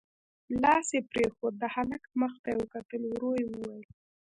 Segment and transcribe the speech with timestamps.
[0.61, 3.85] لاس يې پرېښود، د هلک مخ ته يې وکتل، ورو يې وويل: